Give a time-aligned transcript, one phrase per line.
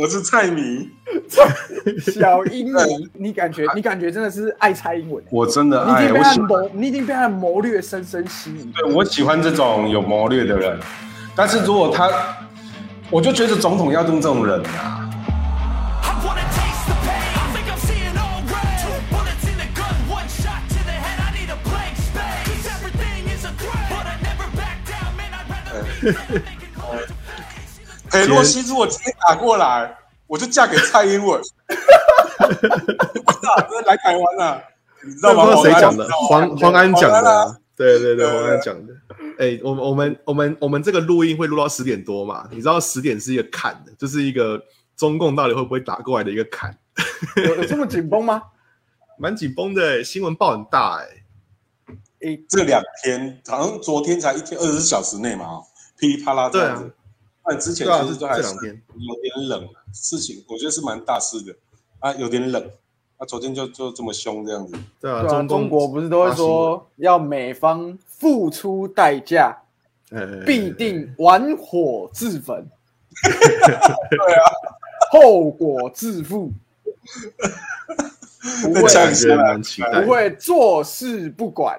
[0.00, 0.88] 我是蔡迷，
[2.00, 8.72] 小英迷，你感觉你感觉真的是爱蔡英文，我真的你已爱，经被他我喜谋，你已经被他的谋略深深吸引。
[8.72, 10.80] 对我喜欢这种有谋略的人，
[11.36, 12.08] 但是如果他，
[13.10, 14.96] 我就觉得总统要用这种人啊。
[28.10, 31.40] 裴洛西如果今天打过来，我就嫁给蔡英文。
[32.38, 34.62] 啊，真的来台湾了，
[35.04, 35.62] 你知道吗？
[35.62, 38.92] 谁讲的，黄黄黄安讲的，对对对，对黄安讲的。
[39.38, 42.46] 哎，我们我们我们我们这个录音会录到十点多嘛？
[42.50, 44.60] 你知道十点是一个坎的，就是一个
[44.96, 46.76] 中共到底会不会打过来的一个坎，
[47.36, 48.42] 有有这么紧绷吗？
[49.18, 50.04] 蛮紧绷的欸。
[50.04, 51.06] 新闻报很大哎，
[52.28, 55.64] 诶，这两天好像昨天才一天二十四小时内嘛，哦
[55.98, 56.90] 噼里啪啦这样子。
[57.44, 61.54] 对那之前其实都还是有点冷，事情我觉得是蛮大事的
[61.98, 62.70] 啊，有点冷。
[63.16, 69.54] 啊，昨天就就这么凶这样子，对啊，中共中国不是都会说要美方付出代价，
[70.10, 72.66] 哎必定玩火自焚，
[73.20, 74.42] 对啊，
[75.12, 76.50] 后果自负，
[78.64, 80.02] 不那会。
[80.02, 81.78] 不会坐视不管。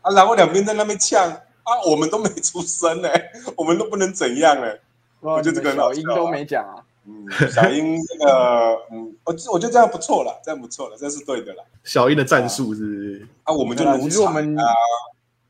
[0.00, 3.08] 啊，然后两边在那边呛啊，我们都没出声呢、
[3.58, 4.72] 我们都不能怎样呢、
[5.20, 11.64] 我觉得这个很好笑啊小英都没讲啊，嗯，小英这个， 嗯，我我觉得这样不错了，这样不错了，这是对的了。
[11.82, 13.26] 小英的战术是不是？
[13.42, 14.64] 啊，我们就对啊奴其实我们啊，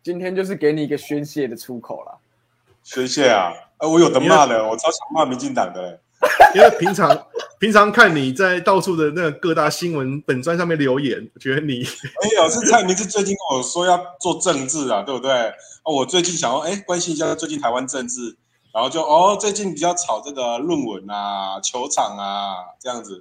[0.02, 2.18] 今天就是给你一个宣泄的出口了。
[2.82, 6.00] 宣泄啊，啊，我有的骂了，我超想骂民进党的、欸。
[6.54, 7.26] 因为平常
[7.58, 11.80] 平常看你在到处的那个各大新闻本专上面留言，我觉得你
[12.22, 15.30] 没有，是蔡明是最近跟我说要做政治啊，对不对？
[15.82, 18.36] 哦，我最近想要哎关心一下最近台湾政治，
[18.72, 23.20] 然后就哦最近比较炒这个论文啊、球场啊这样子，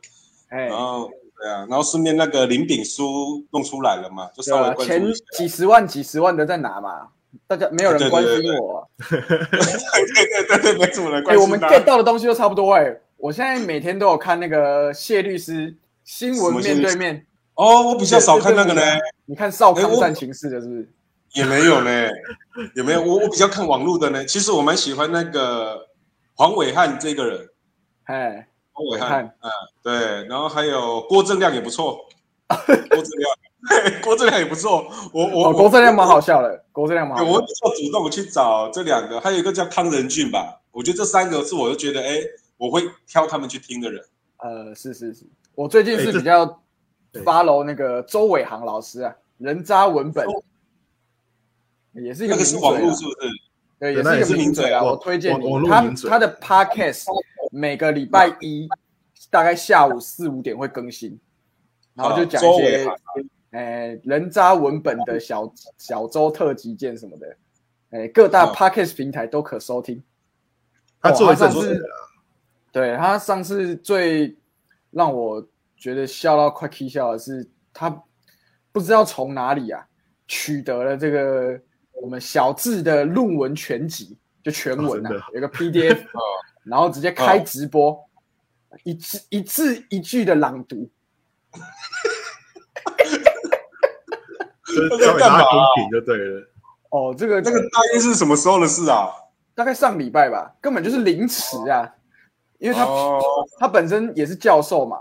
[0.49, 5.19] 哎，然后对啊，然后顺便那个林炳书弄出来了嘛，就稍微关注钱一下。
[5.37, 7.09] 几十万、几十万的在哪嘛？
[7.47, 8.87] 大家没有人关心我啊。
[9.09, 11.83] 对对对对，没什么人哎、我们关心他。
[11.83, 17.25] get 到的东西都差不多哎、我现在每天都有看那个谢律师新闻面对面，
[17.55, 18.81] 哦，我比较少看那个呢，
[19.25, 20.89] 你看少康哎我战情室的是不是？
[21.33, 22.09] 也没有呢，
[22.75, 23.01] 也没有。
[23.01, 24.23] 我我比较看网络的呢。
[24.23, 25.85] 其实我蛮喜欢那个
[26.33, 27.49] 黄伟汉这个人，
[28.05, 29.51] 哎，黄伟汉，嗯，
[29.83, 30.25] 对。
[30.27, 31.97] 然后还有郭正亮也不错，
[32.47, 33.29] 郭正亮，
[34.03, 34.87] 郭正亮也不错。
[35.13, 40.61] 我我哦，郭正亮蛮好笑的，郭正亮蛮好笑，我笑比较主动去找这两个，还有一个叫康仁俊吧。
[40.71, 42.19] 我觉得这三个是我就觉得，哎，
[42.57, 44.03] 我会挑他们去听的人。
[44.37, 45.25] 呃，是是是，
[45.55, 46.45] 我最近是比较
[47.11, 50.27] 对 follow 那个周伟航老师啊，人渣文本，
[51.93, 53.15] 也是一个那个是网络是不是？
[53.79, 55.39] 对，也是是一个名嘴啊，我推荐。
[55.67, 57.05] 他他的 podcast
[57.51, 58.67] 每个礼拜一
[59.29, 61.17] 大概下午四五点会更新，
[61.93, 62.85] 然后就讲一些
[63.51, 67.37] 周伟航诶人渣文本的小 小周特辑件什么的，
[67.91, 70.01] 哎各大嗯 podcast 平台都可收听。
[71.01, 71.83] 他做的哦他上次
[72.71, 74.35] 对他上次最
[74.91, 75.45] 让我
[75.77, 77.89] 觉得笑到快 k 笑的是，他
[78.71, 79.85] 不知道从哪里啊
[80.27, 81.59] 取得了这个
[82.01, 86.03] 我们小智的论文全集，就全文啊， 哦有个 PDF，、
[86.63, 87.97] 然后直接开直播，
[88.83, 90.89] 一字一字一句的朗读。
[94.75, 96.47] 就是交给大家公平就对了。
[96.89, 99.07] 哦，这个那个大约是什么时候的事啊？
[99.53, 101.89] 大概上礼拜吧，根本就是凌迟啊，
[102.57, 103.21] 因为他、哦，
[103.57, 104.97] 他本身也是教授嘛，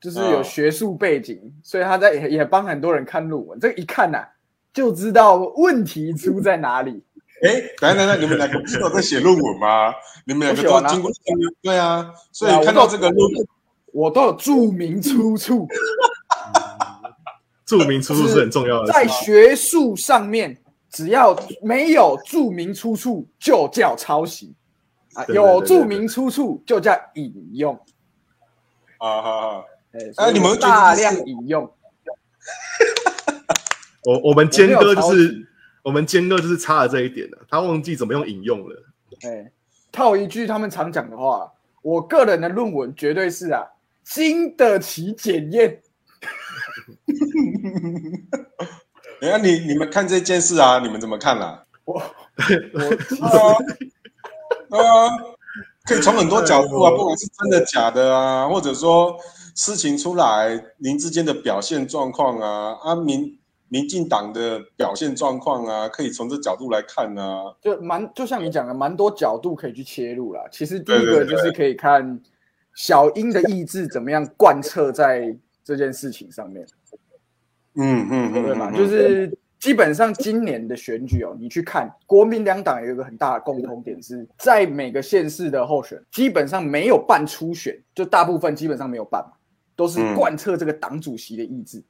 [0.00, 3.60] 就是有嗯学术背景，所以他在也也帮很多人看论文。
[3.60, 4.18] 这个一看呐、
[4.72, 7.04] 就知道问题出在哪里。
[7.42, 9.94] 哎，等等一下，你们两个不是有在写论文吗？
[10.24, 11.10] 你们两个都经过
[11.62, 13.46] 对啊，所以看到这个论文，
[13.92, 15.68] 我都有注明出处，
[17.66, 19.24] 注明出处是很重要的在事。
[19.24, 20.56] 学术上面，
[20.88, 24.54] 只要没有注明出处，就叫抄袭
[25.14, 27.74] 啊；对对对有对注明出处，就叫引用。
[28.98, 31.68] 啊哈哈，哎哎你们大量引用，
[34.06, 35.46] 我我们坚哥就是
[35.82, 38.82] 我们坚哥就是差了这一点了，他忘记怎么用引用了。
[39.22, 39.50] 哎，
[39.90, 41.52] 套一句他们常讲的话，
[41.82, 43.62] 我个人的论文绝对是啊，
[44.04, 45.82] 经得起检验。
[49.22, 51.64] 哎呀，你你们看这件事啊，你们怎么看啦？
[51.84, 52.00] 我 我
[53.26, 53.56] 啊，
[54.68, 55.08] 对啊，
[55.84, 59.16] 可以从很多角度啊，不管是真的假的啊，或者说
[59.54, 63.38] 事情出来，您之间的表现状况啊，啊民
[63.68, 67.54] 民进党的表现状况啊，可以从这角度来看啊。
[67.62, 70.42] 就蛮就像你讲的，蛮多角度可以去切入啦。
[70.52, 72.20] 其实第一个就是可以看
[72.74, 75.34] 小英的意志怎么样贯彻在
[75.66, 76.64] 这件事情上面，
[77.74, 78.70] 嗯嗯嗯，对吧？
[78.72, 89.32] 嗯就是基本上今年的选举哦，你去看国民两党有一个很大的共同点是，在每个县市的候选基本上没有办初选，就大部分基本上没有办嘛，
[89.74, 91.82] 都是嗯贯彻这个党主席的意志。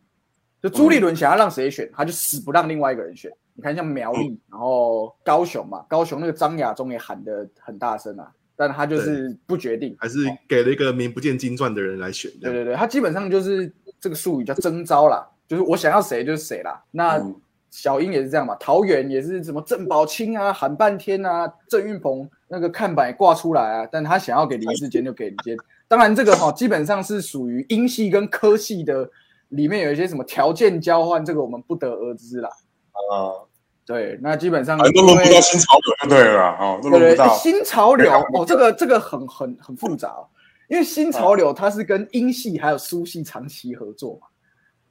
[0.63, 3.31] 就朱立伦想要让谁选，他就死不让另外一个人选。
[3.53, 9.95] 你看像苗栗，然后高雄嘛，高雄那个张亚中也喊得很大声啊，但他就是不决定。
[9.99, 10.19] 还是
[10.49, 16.83] 给了一个名不见经传的人来选，对对对，他基本上就是这个术语叫征招啦，就是我想要谁就是谁啦。
[16.91, 17.35] 那嗯
[17.69, 25.59] 小英也是这样嘛，桃园也是什么郑宝清啊，喊半天啊，郑运鹏那个看板也挂出来啊，但他想要给林志坚就给林志坚。
[25.87, 29.11] 当然这个哈、基本上是属于英系跟科系的
[29.51, 32.49] 里面有一些什么条件交换，这个我们不得而知啦。
[32.49, 33.45] 啊，
[33.87, 37.37] 对，那基本上都轮不到新潮流就对了啦，哦，轮不到。
[37.37, 40.27] 新潮流哦，这个这个很很很复杂、哦，
[40.69, 44.27] 因为新潮流它是跟英系还有苏系长期合作嘛。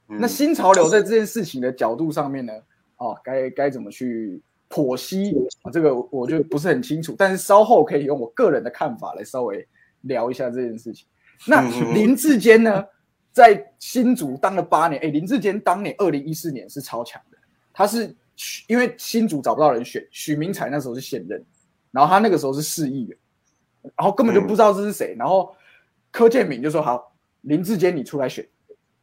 [0.08, 2.52] 嗯那新潮流在这件事情的角度上面呢，
[2.96, 4.40] 哦，该该怎么去
[4.70, 5.70] 剖析啊？
[5.70, 9.66] 这个我就不是很清楚，但是稍后可以用我个人的看法来稍微
[10.02, 11.06] 聊一下这件事情。
[11.44, 11.60] 那
[11.92, 12.84] 林志坚呢，
[13.32, 17.36] 在新竹当了八年，哎，林志坚当年二零一四年是超强的，
[17.74, 18.14] 他是
[18.66, 21.44] 因为新竹找不到人选，许明才那时候是现任，
[21.90, 23.16] 然后他那个时候是市议员，
[23.96, 25.54] 然后根本就不知道这是谁，然后
[26.10, 27.12] 柯建敏就说好，
[27.42, 28.46] 林志坚你出来选。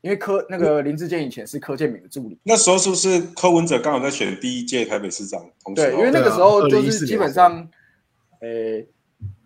[0.02, 5.40] 因为柯那个林志坚以前是柯建敏的助理，那时候是不是柯文哲刚好在选第一届台北市长？
[5.64, 7.66] 同时对，哦因为那个时候就是基本上，
[8.42, 8.84] 呃，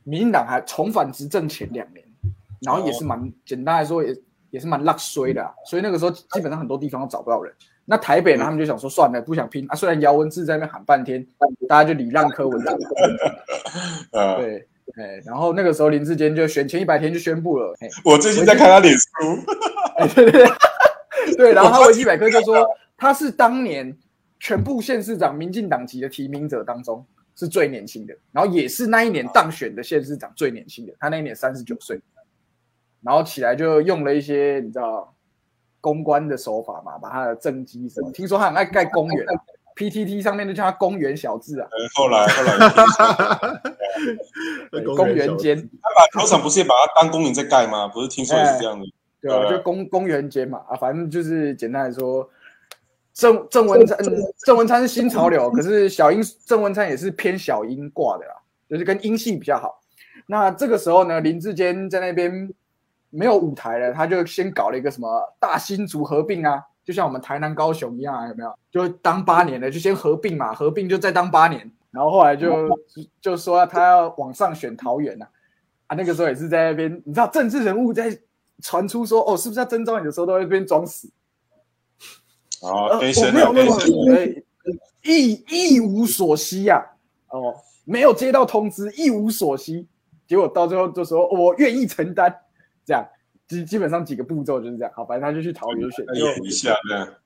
[0.03, 2.03] 民进党还重返执政前两年，
[2.61, 4.15] 然后也是蛮简单来说也
[4.49, 7.53] 也是蛮落衰的啊、所以那个时候基本上很多地方都找不到人。
[7.89, 9.65] 那台北呢，他们就想说算了，不想拼。
[9.69, 9.75] 啊。
[9.75, 11.25] 虽然姚文智在那边喊半天，
[11.69, 12.77] 大家就礼让柯文哲，
[14.11, 14.67] 呃， 对，
[14.97, 19.07] 哎，然后那个时候林志坚就选前一百天就宣布了，哎，我最近在看他脸书，
[19.99, 22.67] 哎，对对对， 对，然后他维基百科就说
[22.97, 23.97] 他是当年
[24.37, 27.05] 全部县市长民进党籍的提名者当中
[27.37, 32.01] 是最年轻的，然后也是那一年当选的县市长最年轻的，他那一年三十九岁，
[33.01, 35.15] 然后起来就用了一些你知道
[35.87, 39.31] 公关的手法嘛，把他的政绩什么，听说他很爱盖公园、啊、
[39.77, 43.61] ，PTT 上面就叫他公园小字啊，呃后来后来。
[44.69, 47.87] 对公园间，他把球场不是也把它当公园在盖吗？
[47.87, 48.85] 不是听说也是这样的？
[49.21, 52.29] 对啊、就公公园间嘛，啊，反正就是简单来说，
[53.13, 58.33] 郑郑文灿，嗯郑文灿是新潮流，可是小英郑文灿也是偏小英挂的啦，
[58.69, 59.79] 就是跟英系比较好。
[60.27, 62.49] 那这个时候呢，林志坚在那边
[63.17, 65.09] 没有舞台了，他就先搞了一个什么
[65.39, 68.53] 大新竹合并啊，就像我们台南高雄一样啊，有没有？
[68.69, 72.69] 就当八年了，就先合并嘛，合并就再当八年，然后后来就
[73.19, 75.27] 就说他要往上选桃园啊，
[75.87, 78.15] 啊，那个时候也是在那边，你知道政治人物在
[78.61, 81.09] 传出说哦，是不是要征召你的时候都在那边装死？
[82.61, 84.27] 哦，呃飞升我没有了，那飞升了，么呃
[85.03, 86.85] 一一无所惜呀、
[87.29, 89.87] 哦，没有接到通知，一无所惜。
[90.27, 92.35] 结果到最后就说我愿意承担，
[92.87, 93.05] 这样
[93.47, 94.91] 基基本上几个步骤就是这样。
[94.95, 96.73] 好，反正他就去桃园选，那就演一下。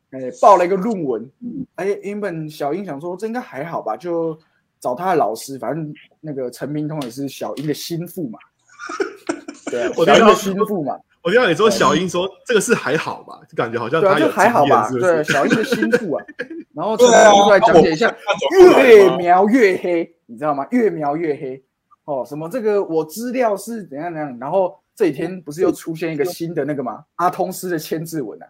[0.09, 1.31] 哎报了一个论文。
[1.75, 4.37] 哎，原本小英想说这应该还好吧，就
[4.79, 8.39] 找他的老师，反正那个陈明通也是小英的心腹嘛。
[9.71, 14.89] 对小英的心腹嘛，我听到你说小英说这个是还好吧，就感觉好像对就还好吧。
[14.89, 16.25] 对，小英的心腹啊。
[16.75, 18.13] 然后陈明通出来讲解一下，
[18.51, 20.65] 越越描越黑，你知道吗？
[20.71, 21.63] 越描越黑。
[22.05, 27.03] 哦，什么这个我资料是怎样怎样，然后这几天不是又出现一个新的那个吗？
[27.15, 28.45] 阿通斯的签字文啊，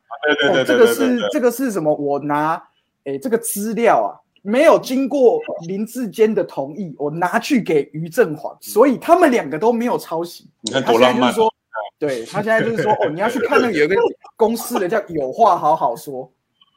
[0.50, 1.96] 哦，这个是这个是什么？
[1.96, 2.62] 我拿
[3.06, 10.50] 诶这个资料啊，没有经过林志坚的同意，我拿去给于正煌，所以他们两个都没有抄袭。
[10.60, 11.54] 你看他多浪漫现在就是说，
[11.98, 13.96] 对他现在就是说，哦，你要去看那个有一个
[14.36, 16.30] 公司的叫有话好好说，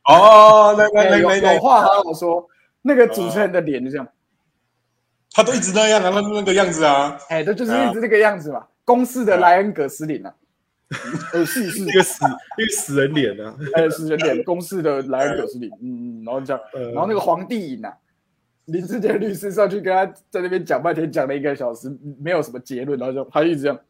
[0.08, 2.48] 哦，那那哎有那那那，有话好好说，
[2.80, 4.06] 那个主持人的脸就这样。
[5.32, 8.64] 他都一直那样啊，那那个样子啊，哎，他就是一直这个样子嘛。
[8.84, 10.34] 公司的莱恩·葛斯林啊，
[11.32, 11.82] 呃，是是。
[11.82, 12.24] 一，个死
[12.58, 16.90] 一个死人脸啊，哎， 死人脸，公司的莱恩·葛斯林， 嗯嗯，然后这样，呃。
[16.92, 17.92] 然后那个皇帝影啊，
[18.66, 23.80] 林志杰律师上去跟他在那边讲半天，讲了一个小时，没有什么结论，然后就他一直这样，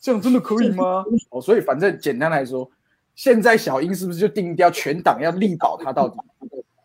[0.00, 1.04] 这样真的可以吗？
[1.30, 2.70] 哦，所以反正简单来说，
[3.14, 6.16] 现在小英是不是就定调全党要力保他到底？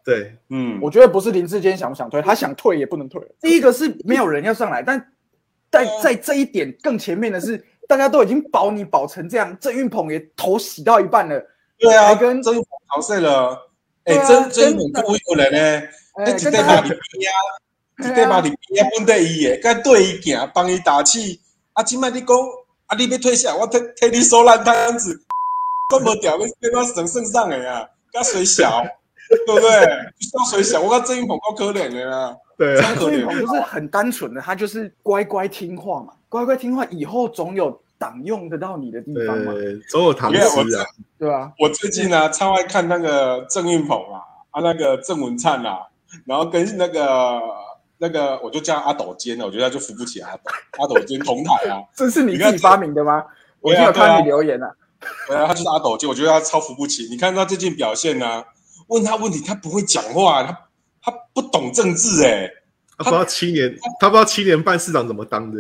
[0.05, 3.21] 对，嗯，我觉得不是林志坚想不想退，他想退也不能退。
[3.41, 5.11] 第一个是没有人要上来，但
[5.71, 11.41] 在在这一点更前面的是， 大家都已经保你保成这样，郑运鹏也头洗到一半了，
[11.77, 13.69] 对啊，跟郑运鹏逃税了，
[14.05, 17.39] 哎对啊，曾曾玉跟鹏不会有人呢，哎那一跟大家代把你边啊，
[17.99, 21.41] 一代把你边啊，本地伊的，该对伊行，帮伊打气。
[21.73, 22.35] 啊，今麦你讲
[22.87, 25.17] 啊，你要退下，我替替你收烂摊子，
[25.89, 28.83] 都无屌，你变到省圣上的呀，甲水小，
[29.45, 29.69] 对不对？
[30.19, 40.39] 像水小，我看郑云鹏够可怜的啦，对啊，超可怜郑运鹏就是很单纯的，他就是乖乖听话嘛，乖乖听话，以后总有党用得到你的地方嘛，对，总有糖吃
[40.75, 40.85] 啊。
[41.17, 41.51] 对吧？
[41.57, 44.19] 我最近呢、超爱看那个郑运鹏啊，
[44.51, 45.79] 啊那个郑文灿啊，
[46.25, 47.39] 然后跟那个
[47.97, 50.41] 那个我就叫阿斗尖了，我觉得他就扶不起阿斗，
[50.79, 53.23] 阿斗尖同台啊， 这是你自己发明的吗？
[53.61, 54.71] 我已经有看你留言啊，
[55.27, 57.07] 对啊，他就是阿斗尖，我觉得他超扶不起。
[57.09, 58.43] 你看他最近表现呢、
[58.87, 60.57] 问他问题他不会讲话，他
[61.01, 62.49] 他不懂政治哎、
[62.97, 65.59] 他不知道七年，他不知道七年半市长怎么当的。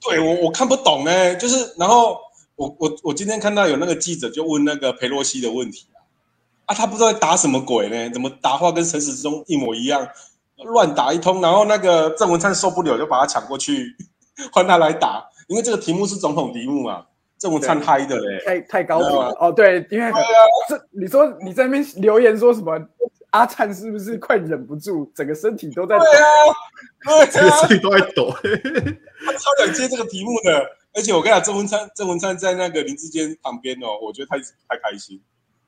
[0.00, 2.18] 对我我看不懂哎、就是然后
[2.56, 6.00] 我我我今天看到有那个记者就问那个裴洛西的问题啊，
[6.66, 8.10] 啊他不知道在打什么鬼呢？
[8.10, 10.08] 怎么答话跟陈时中一模一样，
[10.64, 13.94] 乱打一通，然后那个郑文灿受不了就把他抢过去
[14.52, 17.04] 换他来打，因为这个题目是总统题目嘛，
[17.38, 19.52] 郑文灿嗨的嘞，太太高了哦。
[19.52, 20.10] 对，因为
[20.66, 22.78] 这你说你在那边留言说什么？
[23.30, 26.04] 阿灿是不是快忍不住，整个身体都在抖？
[26.04, 28.30] 对啊，这对啊，个身体都在抖。
[29.24, 35.20] 他超想接这个题目的，而且我跟你讲，郑文灿郑文灿在那个林志坚旁边哦，我觉得他一直太开心，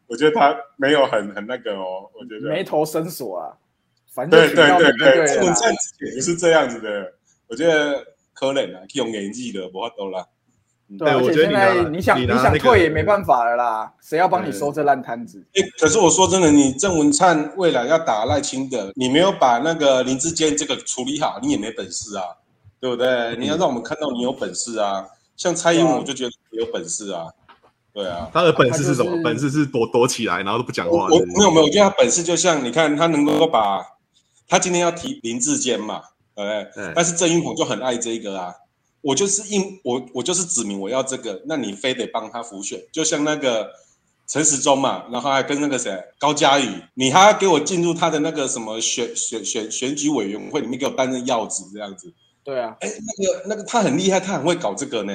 [0.06, 3.54] 我觉得他没有很很那个哦，我觉得眉头深锁啊，
[4.12, 4.66] 反正对对
[4.98, 5.26] 对对。
[5.26, 7.12] 郑文灿也不是这样子的，
[7.46, 10.26] 我觉得可怜啊，用演技的，不法多啦。
[10.98, 15.44] 对而且现觉得你拿在你想你想退也没办法了啦，谁要帮你收这烂摊子？
[15.54, 22.24] 诶可是我说真的，你郑文灿未来要打赖清德，你没有把那个林志坚这个处理好，你也没本事啊，
[22.80, 23.36] 对不对？
[23.36, 25.06] 你要让我们看到你有本事啊。
[25.36, 27.26] 像蔡英文，我就觉得你有本事啊，
[27.92, 28.28] 对啊。
[28.32, 29.10] 他的本事是什么？
[29.10, 31.04] 就是本事是躲躲起来，然后都不讲我话。
[31.06, 33.82] 我没有没有，我觉得他本事就像你看，他能够把
[34.46, 36.02] 他今天要提林志坚嘛，
[36.36, 36.84] 对不对？
[36.84, 38.54] 对但是郑云鹏就很爱这个啊，
[39.02, 43.70] 我就是硬我我就是指明我要这个，那你非得帮他浮选，就像那个
[44.26, 52.12] 陈时中嘛，然后还跟那个谁高嘉宇，你还要给我进入他的那个什么选选选选举委员会里面给我担任要职这样子，
[52.44, 55.12] 对啊，哎，那个那个他很厉害，他很会搞这个呢，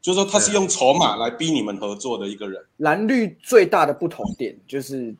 [0.00, 2.60] 就是说他是用筹码来逼你们合作的一个人。
[2.78, 5.14] 蓝绿最大的不同点就是，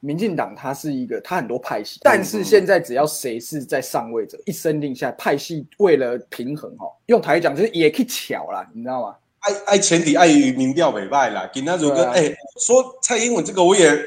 [0.00, 9.16] 民进党它是一个它很多派系，但是现在只要谁是在上位者，一声令下，派系为了平衡哦，用台语讲就是也可以巧啦，你知道吗？
[9.40, 13.98] 爱爱前提碍于民调委败啦，给那如果对啊哎、说蔡英文这个我也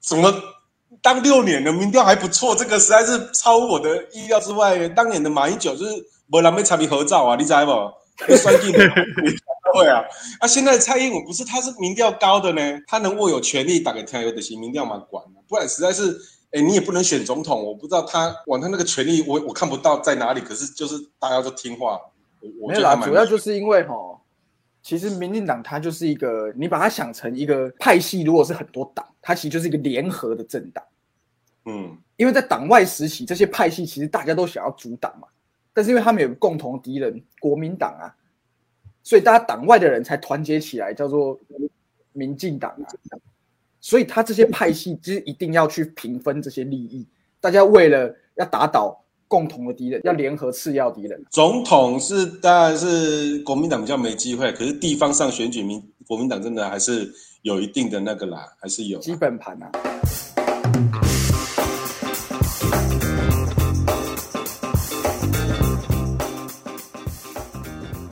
[0.00, 0.32] 怎么
[1.02, 4.88] 当六年的，民调还不错，这个实在是超乎我的意料之外。
[4.90, 5.92] 当年的马英九就是
[6.26, 8.26] 没人被参与合照啊，你知道不？
[8.26, 8.70] 被酸进
[9.72, 10.02] 会啊，
[10.40, 16.18] 啊，现在蔡英文不是他是民调高的呢，他能握有权力打给天有的行民调嘛管啊，不然实在是。
[16.52, 21.96] 哎，你也不能选总统，我不知道他往，他那个权力我我看不到在哪里，可是就是大家都听话，
[22.40, 23.94] 我我没有啦，主要就是因为哈，
[24.82, 30.84] 其实民进党它就是一个，你把它想成一个派系，如果是很多党，它其实就是一个联合的政党。
[31.66, 31.96] 嗯。
[32.16, 35.28] 因为在党外时期，这些派系其实大家都想要阻挡嘛，
[35.72, 38.10] 但是因为他们有个共同敌人国民党啊，
[39.02, 41.38] 所以大家党外的人才团结起来，叫做
[42.12, 42.86] 民进党啊。
[43.80, 47.06] 所以他这些派系就是一定要去平分这些利益，
[47.40, 51.18] 大家为了要打倒共同的敌人，要联合次要敌人。
[51.30, 58.98] 总统是当然是国民党比较没机会，可是地方上选举民国民党真的还是有一定的那个啦，还是有。
[58.98, 59.72] 基本盘啊，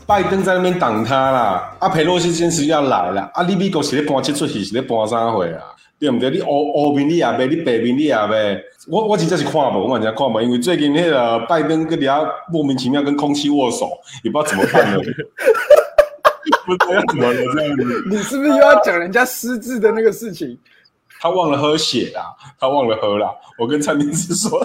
[0.08, 5.76] 拜登在那边挡他啦，啊，佩洛西坚持要来啦，啊，你美国是咧搬这出戏，是咧搬啥货啊？
[6.00, 6.30] 对不对？
[6.30, 8.58] 你乌乌面你也呗，你白面你也呗。
[8.88, 13.90] 我我真正是看无，我真正看无，因为最近迄个拜登跟人家莫名其妙跟空气握手，
[14.24, 15.02] 也不知道怎么办了。
[16.64, 18.04] 不知道要怎么了这样子。
[18.08, 20.58] 你是不是又要讲人家失智的那个事情？
[21.20, 23.30] 他忘了喝血啦，他忘了喝啦。
[23.58, 24.58] 我跟蔡明志说，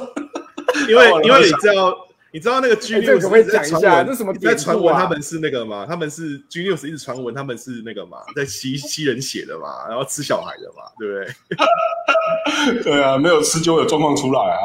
[0.87, 1.93] 因为因为你知道，
[2.33, 5.85] 你知道那个 G News 可不可以一直在讲一下传闻这什么在传闻他们是那个嘛？
[5.85, 11.13] 他们是 G News 一直传闻他们是那个嘛，在吸 吸人血的嘛，然后吃小孩的嘛，对不
[12.73, 12.81] 对？
[12.91, 14.59] 对啊，没有吃就有状况出来啊。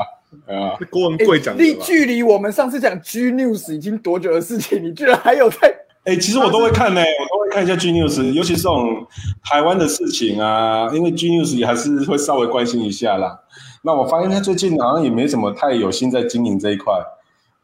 [0.47, 1.85] 啊，郭文贵讲的离嘛。
[1.85, 5.75] 距离我们上次讲 G News 已经多久的事情，你居然还有在？
[6.05, 9.07] 哎、其实我都会看呢、我都会看一下 G News，尤其是这种
[9.45, 13.39] 台湾的事情啊，因为 G News 也还是会稍微关心一下啦。
[13.83, 16.95] 那我发现他最近好像也没什么太有心在经营这一块，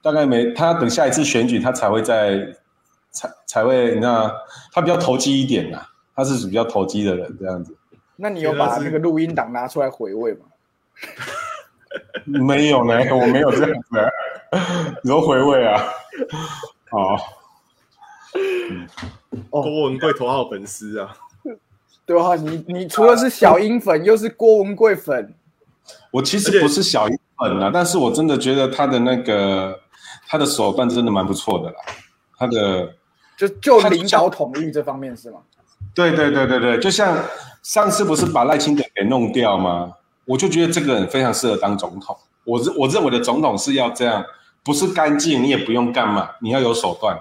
[0.05, 2.55] 大概没他等下一次选举他才会在
[3.11, 4.31] 才才会，你知道
[4.71, 7.75] 他比较投机一点啦，他是比较投机的人这样子。
[8.17, 10.41] 那你有把那个录音档拿出来回味吗？
[12.27, 14.09] 没有呢， 我没有这样子、啊，
[15.03, 15.83] 你说回味啊？
[16.91, 17.19] 哦，
[19.51, 21.17] 哦郭文贵头号粉丝啊，
[22.07, 25.35] 对啊，你你除了是小英粉，又是郭文贵粉，
[26.13, 29.81] 我其实不是小英粉啊，但是我真的觉得他的那个
[30.35, 31.77] 他的手段真的蛮不错的啦。
[32.37, 32.93] 他的
[33.37, 35.39] 就就领导统一这方面是吗？
[35.95, 37.17] 对对对对对，就像
[37.63, 39.93] 上次不是把赖清德给弄掉吗？
[40.25, 42.17] 我就觉得这个人非常适合当总统。
[42.43, 44.25] 我认我认为的总统是要这样，
[44.65, 47.17] 不是干净，你也不用干嘛，你要有手段。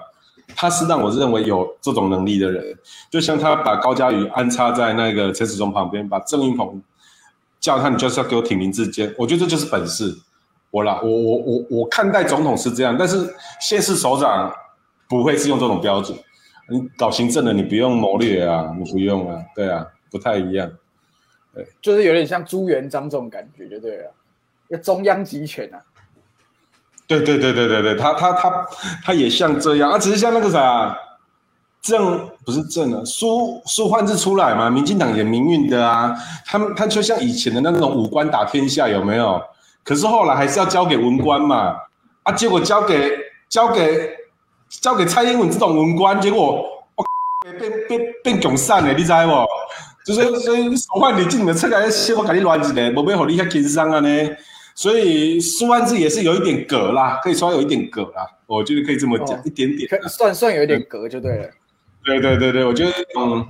[0.56, 2.76] 他是让我认为有这种能力的人，
[3.12, 6.82] 就像他把高嘉瑜安插在那个陈时中旁边，把郑云鹏
[7.60, 10.18] 叫他，你就是要给我挺林志坚，我觉得这就是本事。
[10.74, 14.52] 我啦，我我我我看待总统是这样，但是县市首长
[15.08, 16.18] 不会是用这种标准。
[16.68, 20.68] 你搞行政的，你不用谋略啊，你不用啊，对啊，不太一样。
[21.54, 24.12] 对就是有点像朱元璋这种感觉，就对了，
[24.66, 25.78] 要中央集权啊。
[27.06, 28.66] 对对对对对对，他他他
[29.04, 30.98] 他也像这样啊，只是像那个啥
[31.82, 36.12] 郑不是郑啊，苏苏焕智出来嘛，民进党也民运的啊，
[36.44, 39.40] 他们他就像以前的那种武官打天下有没有？
[39.84, 41.76] 可是后来还是要交给文官嘛，
[42.24, 43.12] 啊，结果交给
[43.48, 44.16] 交给
[44.68, 46.64] 交给蔡英文这种文官，结果
[46.96, 47.04] 我
[47.58, 49.46] 变变变共产的，你知不？
[50.04, 54.08] 就是所以手腕你进你的车来，先我给你乱一下，无要互你遐轻松啊呢。
[54.74, 59.88] 所以苏万志也是有一点格啦，可以说有一点格啦，我觉得可以这么讲，哦一点点。
[60.08, 61.48] 算算有一点格就对了，
[62.04, 63.46] 对对对对，我觉得嗯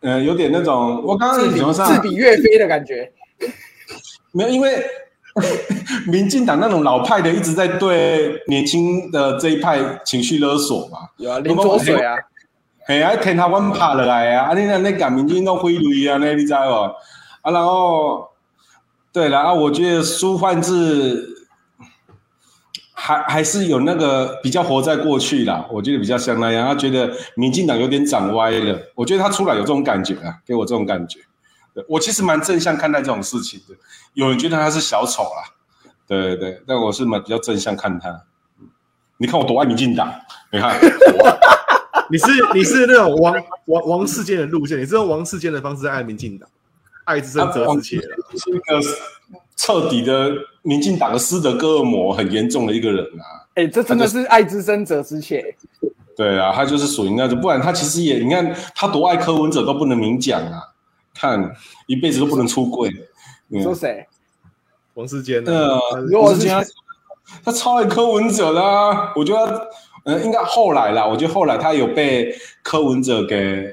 [0.00, 3.10] 呃有点那种，我刚刚自比自比岳飞的感觉。
[4.32, 4.84] 没有，因为
[6.06, 11.08] 民进党那种老派的一直在对年轻的这一派情绪勒索嘛。
[11.16, 12.16] 有啊，林左水啊，
[12.86, 16.56] 嘿，啊，天台湾拍落来啊，啊，你那那讲民进党挥泪啊，那你知无？
[16.56, 18.28] 啊，然后，
[19.12, 21.26] 对了啊，我觉得苏焕智
[22.92, 31.18] 还还是有那个比较活在过去啦，我觉得比较像那样，他觉得民进党有点长歪了，我觉得他出来有这种感觉啊，给我这种感觉。
[31.74, 33.74] 对我其实蛮正向看待这种事情的，
[34.14, 35.52] 有人觉得他是小丑啦，
[36.06, 38.22] 对对对，但我是蛮比较正向看他。
[39.16, 40.12] 你看我多爱民进党，
[40.52, 40.78] 你看。
[42.10, 43.34] 你是你是那种王
[43.64, 46.46] 王王世坚的路线，你是用王世坚的方式在爱民进党，
[47.04, 47.96] 爱之深责之切。
[47.96, 48.78] 是一个
[49.56, 53.48] 彻底的民进党的斯德哥尔摩很严重的一个人啊。
[53.54, 55.56] 哎，这真的是爱之深责之切。
[56.14, 60.60] 对啊，他就是属于那种，不然他其实也，你看他多爱柯文哲都不能明讲啊，
[61.14, 61.54] 看
[61.86, 62.90] 一辈子都不能出柜。
[62.90, 63.06] 嗯
[63.46, 64.06] 你说谁？
[64.94, 66.66] 王世坚呃呢？，如果是我是觉得
[67.44, 69.68] 他超爱柯文哲的啊，我觉得
[70.04, 73.72] 嗯，呃，应该后来啦，我觉得后来他有被柯文哲给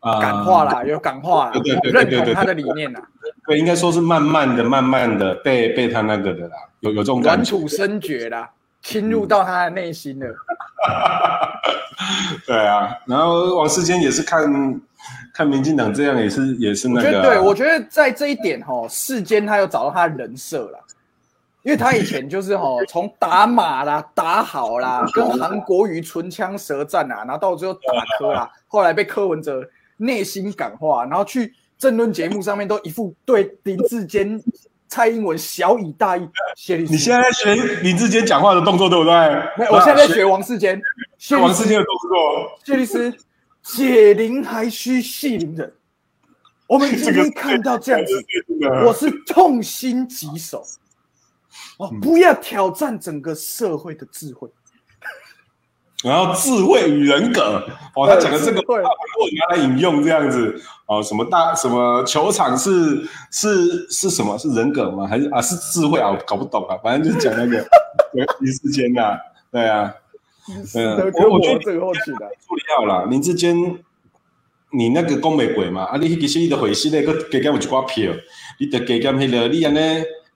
[0.00, 3.02] 啊感化啦，有感化啦，对对对对对他的理念啦，
[3.46, 7.50] 对，应该说是慢慢的、慢慢的被被他那个的啦，有有这种感觉。
[7.50, 10.26] 软土生绝啦，侵入到他的内心了。
[12.46, 14.80] 对啊，然后王世坚也是看
[15.34, 20.78] 看民进党这样，也是也是那个啊、我觉得对，我觉得在这一点哈，世间他有找到他的人设了，
[21.62, 27.80] 因为他以前就是哈，从打马啦、打好啦，跟韩国瑜唇枪舌战啊，然后到最后打
[28.18, 29.62] 柯啦，后来被柯文哲
[29.96, 34.40] 内心感化，然后去政论节目上面都一副对林志坚、
[34.88, 36.28] 蔡英文小以大义。
[36.56, 39.12] 谢律师，你现在在学林志坚讲话的动作，对不对？
[39.58, 40.80] 没有，我现在在学王世坚，
[41.18, 42.58] 谢王世坚的动作。
[42.64, 43.12] 谢律师，
[43.62, 45.72] 解铃还须系铃人。
[46.66, 48.12] 我们今天看到这样子，
[48.86, 50.64] 我是痛心疾首。
[51.78, 54.48] 哦，不要挑战整个社会的智慧。
[56.02, 64.36] 然后智慧与人格，哦，他讲的这个智慧话，我拿来引用这样子，哦，什么大什么球场是是是什么？
[64.36, 65.06] 是人格吗？
[65.06, 66.10] 还是啊是智慧啊？
[66.10, 67.64] 我搞不懂啊，反正就是讲那个
[68.40, 69.16] 林志坚呐，
[69.52, 69.94] 对啊，
[70.74, 73.56] 嗯，可我我觉得这个后期的，处理好啦，林志坚，
[74.72, 75.84] 你那个讲袂过嘛？
[75.84, 78.12] 啊，你其实你的回信那个加减有一挂票，
[78.58, 79.78] 你得加减迄个，你安尼，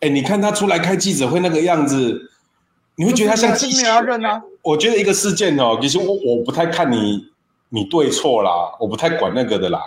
[0.00, 2.30] 哎，你看他出来开记者会那个样子，
[2.96, 4.06] 你会觉得他像机器人。
[4.06, 4.42] 认啊？
[4.62, 7.26] 我觉得一个事件哦，其实我我不太看你
[7.70, 9.80] 你对错啦，我不太管那个的啦，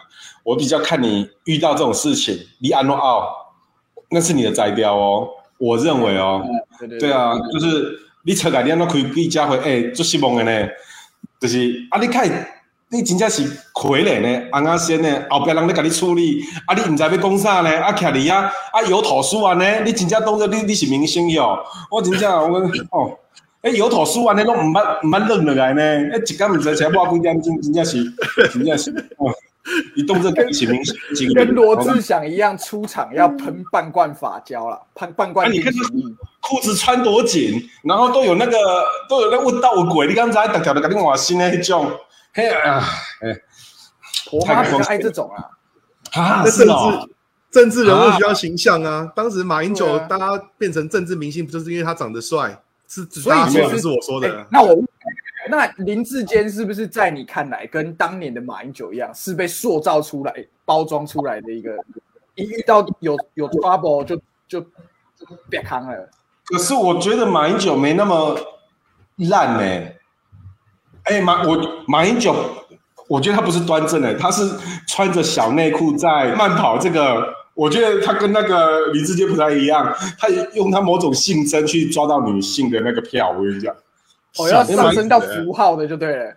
[0.43, 3.53] 我比较看你遇到这种事情，你安诺奥，
[4.09, 6.43] 那是你的摘雕哦，我认为哦，
[6.79, 6.99] 对对。
[6.99, 10.67] 对，啊，就是你出来你安怎开记者会，诶、最失望的呢，
[11.39, 12.27] 就是啊，你开
[12.91, 21.57] 你真正是傀儡呢，红阿仙呢，后壁人咧甲你处理，啊，你毋知要讲啥呢，啊，徛伫啊，啊，有土书安呢，你真正当作你你是明星哟，
[21.91, 22.59] 我真正我
[22.91, 23.17] 哦。
[23.61, 28.03] 诶，有土书安尼拢毋捌毋捌认落来呢，诶，一工毋知才抹几点钟，真正是
[28.53, 28.91] 真正是，
[29.95, 30.81] 一动这感情明
[31.33, 36.17] 跟罗志祥一样出场要喷半罐发胶了，喷半啊，罐你看冰淇淋。
[36.41, 38.57] 裤子穿多紧，然后都有那个
[39.09, 41.91] 都有那问道鬼，你刚才大条的给你换新的那种，
[42.33, 42.83] 嘿啊，
[43.21, 43.35] 哎，
[44.29, 45.51] 婆妈比较爱这种啊，
[46.13, 47.07] 啊是哦，
[47.51, 49.11] 治政治人物需要形象啊。
[49.15, 52.57] 当时马英九大家变成政治明星，不就是因为他长得帅？
[52.87, 54.47] 是，所以其实是我说哎的。
[54.49, 54.73] 那我
[55.47, 60.33] 那林志坚是不是在你看来跟当年的马英九一样，是被塑造出来、
[60.65, 61.71] 包装出来的一个，
[62.35, 64.65] 一遇到有有 trouble 就就
[65.49, 66.09] 别扛了。
[66.45, 68.37] 可是我觉得马英九没那么
[69.29, 69.87] 烂呢、
[71.03, 72.35] 哎、马我马英九，
[73.07, 74.49] 我觉得他不是端正的，他是
[74.87, 76.77] 穿着小内裤在慢跑。
[76.77, 83.29] 这个我觉得他跟那个李志坚不太一样，他用他某种性征去抓到女性的那个票。
[83.29, 83.75] 我跟你讲，
[84.37, 86.33] 哦要上升到符号的就对了，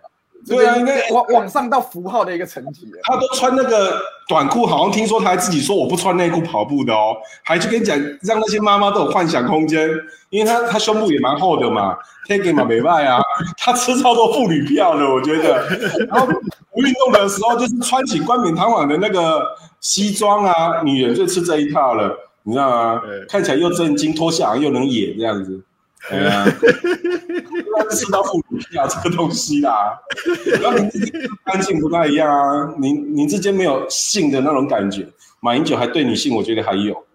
[0.47, 2.91] 对啊，应该往往上到符号的一个层级。
[3.03, 9.89] 他都穿那个短裤，好像听说他还自己说我不穿内裤跑步的哦，还去跟你讲，让那些妈妈都有幻想空间，
[10.29, 11.95] 因为他他胸部也蛮厚的嘛
[12.29, 13.21] a k e 嘛没卖啊，
[13.57, 15.65] 他吃超多妇女票的，我觉得。
[16.07, 16.27] 然后
[16.71, 19.45] 不运动的时候，就是穿起冠冕堂皇的那个
[19.79, 23.01] 西装啊，女人就吃这一套了，你知道吗？
[23.29, 25.61] 看起来又震惊，脱下来又能演这样子。
[26.09, 26.45] 哎呀，
[27.77, 29.97] 那吃到妇女啊这个东西啦。
[30.61, 35.07] 然后林志坚干净不太一样啊，林林志坚没有性的那种感觉，
[35.39, 37.05] 马英九还对女性，我觉得还有。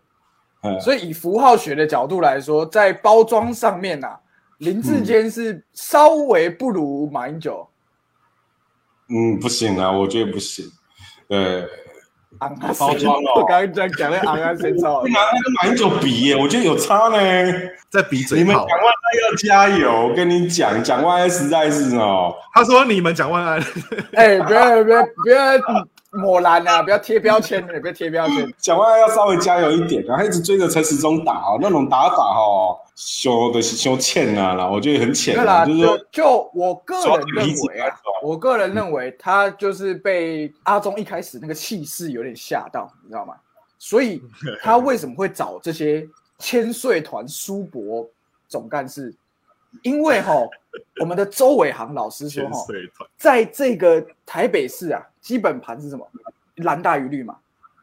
[0.62, 4.18] 嗯，所以以符号学的角度来说，在包装上面啊，
[4.58, 7.68] 林志坚是稍微不如马英九。
[9.08, 10.64] 嗯，不行啊，我觉得不行。
[11.28, 11.66] 对，
[12.40, 15.08] 昂啊包装哦我刚刚这样讲的昂啊谁操不？
[15.08, 17.18] 拿那个马英九比耶，我觉得有差呢。
[17.90, 18.78] 在比你们嘴炮蒋。
[18.78, 23.62] 万安要加油，我跟你讲，蒋万安实在是哦，他说你们蒋万安，
[24.12, 25.58] 哎，不要不要不要
[26.16, 26.82] 抹蓝啊！
[26.82, 28.54] 不要贴标签，不要贴标签。
[28.58, 43.34] 蒋万安要稍微加油一点啊，他一直追着陈时中打哦，那种打法哦，修的是修欠啊啦，我觉得很浅对啦，啊，就是说就就我个人认为啊，我个人认为他就是被阿忠一开始那个气势有点吓到，你知道吗？
[43.78, 44.22] 所以
[44.62, 48.08] 他为什么会找这些千岁团苏博
[48.48, 49.14] 总干事？
[49.82, 50.32] 因为哈，
[51.00, 52.66] 我们的周伟航老师说哈，
[53.16, 56.06] 在这个台北市啊，基本盘是什么？
[56.56, 57.36] 蓝大于绿嘛。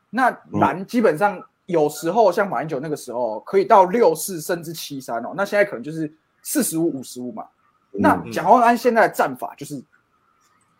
[0.09, 7.45] 那蓝基本上有时候像马英九那个时候可以到六四甚至七三哦，那现在可能就是四十五五十五嘛。
[7.91, 9.81] 那蒋万安现在的战法就是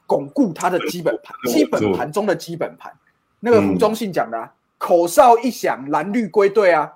[0.06, 2.92] 巩固他的基本盘，嗯基本盘中的基本盘。
[3.40, 6.92] 那个胡忠信讲的、啊，口哨一响，蓝绿归队啊，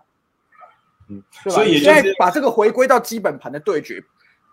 [1.10, 1.56] 嗯对吧？
[1.56, 4.02] 所以也就是现在把这个回归到基本盘的对决，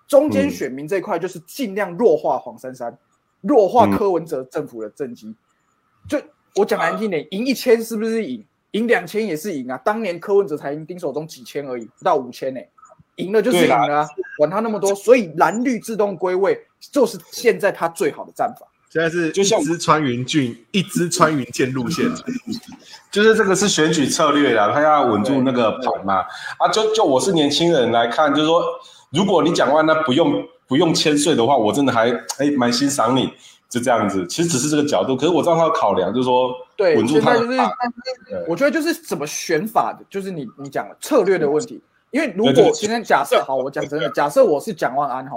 [0.09, 2.99] 中间选民这一块就是尽量弱化黄珊珊，
[3.43, 5.35] 弱化柯文哲政府的政绩。
[6.09, 6.21] 就
[6.55, 8.45] 我讲难听点，赢一千是不是赢？
[8.73, 9.79] 赢两千也是赢啊！
[9.79, 12.61] 当年柯文哲才赢丁守中几千而已，不到五千呢，
[13.17, 14.95] 赢了就是赢了、啊，管他那么多。
[14.95, 16.61] 所以蓝绿自动归位
[16.93, 18.67] 就是现在他最好的战法。
[18.97, 22.11] 现在是就像一支穿云箭，一支穿云箭路线。
[23.13, 26.25] 就是这个是选举策略啦，他要稳住那个盘嘛。
[26.59, 28.65] 啊，就就我是年轻人来看，就是说，
[29.11, 33.31] 如果你讲完那不用不用千岁的话，我真的还哎蛮欣赏你，
[33.69, 34.27] 就这样子。
[34.29, 37.59] 其实只是这个角度，可是我知道他的考量，就是说对，稳住现在就是。
[38.49, 41.83] 我觉得就是怎么选法的，就是你你讲的策略的问题。
[42.13, 45.37] 因为如果今天假设好，我讲真的，假设我是蒋万安哈，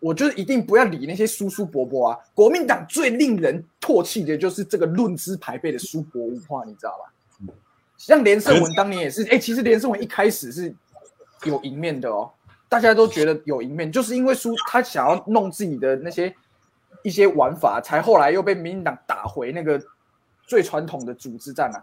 [0.00, 2.18] 我就是一定不要理那些叔叔伯伯啊。
[2.34, 7.52] 国民党最令人唾弃的就是这个论资排辈的叔伯文化，你知道吧？
[7.96, 10.74] 像连胜文当年也是，哎、其实连胜文一开始是
[11.44, 12.30] 有赢面的哦，
[12.68, 16.34] 大家都觉得有赢面，就是因为输他想要弄自己的那些
[17.02, 19.82] 一些玩法，才后来又被民进党打回那个
[20.46, 21.80] 最传统的组织战啊，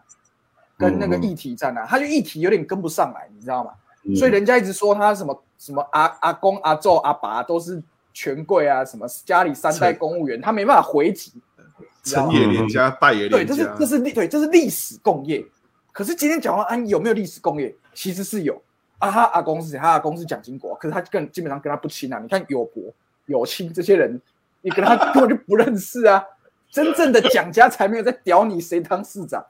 [0.77, 3.71] 跟那个议题战啊，他就议题有点跟不上来，你知道吗？
[4.05, 7.81] 嗯所以人家一直说他什么什么阿阿公阿祖阿爸都是
[8.13, 11.31] 权贵啊，什么家里三代公务员，他没办法回击。
[11.35, 13.85] 你知道吗成也连家，败也对，连家这是这。
[13.85, 15.43] 是历对，这是历史共业。
[15.91, 17.73] 可是今天蒋万安有没有历史共业？
[17.93, 18.61] 其实是有
[18.99, 19.09] 啊。
[19.09, 19.77] 他阿公是谁？
[19.77, 22.19] 他阿公是蒋经国，可是他更基本上跟他不亲啊。
[22.19, 22.83] 你看有伯、
[23.25, 24.21] 有亲这些人，
[24.61, 26.23] 你跟他 根本就不认识啊。
[26.69, 29.45] 真正的蒋家才没有在屌你谁当市长。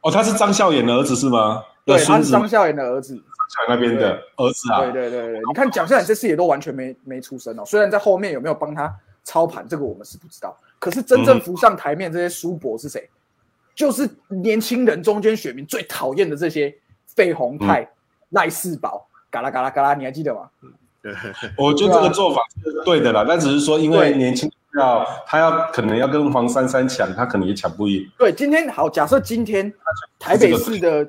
[0.00, 1.62] 哦，他是张孝衍的儿子是吗？
[1.84, 3.14] 对，他是张孝炎的儿子。
[3.14, 4.80] 张孝衍那边的儿子啊。
[4.80, 7.64] 对对对对，你看蒋孝严这次也都完全没没出声哦。
[7.64, 10.56] 虽然在后面有没有帮他操盘，这个我们是不知道。
[10.78, 13.08] 可是真正浮上台面这些叔伯是谁？
[13.74, 16.74] 就是年轻人中间选民最讨厌的这些
[17.06, 17.88] 费鸿泰、
[18.30, 20.50] 赖世宝、嘎啦嘎啦嘎啦，你还记得吗？
[21.56, 28.06] 我觉得这个做法是对的啦，但只是说因为对年轻要，他要可能要跟黄珊珊抢，他可能也抢不赢。
[28.18, 29.72] 对，今天好，假设今天
[30.18, 31.08] 台北市的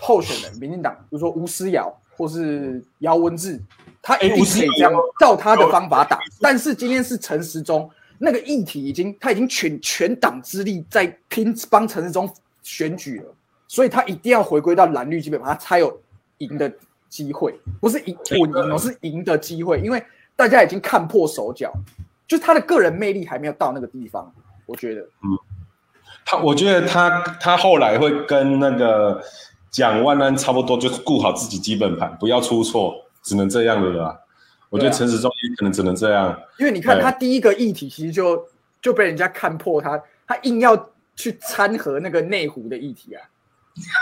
[0.00, 3.60] 候选人，民进党，比如说吴思瑶或是姚文智，
[4.02, 6.18] 他一定可以这样照他的方法打。
[6.40, 12.28] 但是今天是陈时中，那个议题已经他已经全全党之力在拼帮陈时中
[12.62, 13.34] 选举了，
[13.66, 16.00] 所以他一定要回归到蓝绿基本盘，他才有
[16.38, 16.72] 赢的
[17.08, 20.02] 机会，不是赢稳赢哦，是赢的机会，因为
[20.36, 21.72] 大家已经看破手脚，
[22.26, 24.32] 就是他的个人魅力还没有到那个地方，
[24.66, 25.00] 我觉得。
[25.02, 25.38] 嗯。
[26.24, 29.22] 他我觉得他他后来会跟那个
[29.70, 34.18] 蒋万安差不多，就是顾好自己基本盘，不要出错，只能这样的了啦。
[34.70, 36.38] 我觉得陈时中也可能只能这样。
[36.58, 38.46] 因为你看他第一个议题，其实就
[38.80, 43.22] 就被人家看破他，他硬要去掺和那个内湖的议题啊。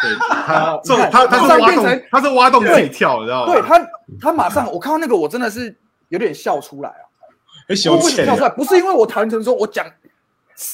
[0.02, 3.52] 对他他他是挖洞他是挖洞自己跳，你知道吗？
[3.52, 3.86] 对他，
[4.20, 5.76] 他马上我看到那个，我真的是
[6.08, 7.04] 有点笑出来啊！
[7.68, 8.48] 哎，我小浅为什么跳出来？
[8.50, 9.86] 不是因为我讨厌陈时中，我讲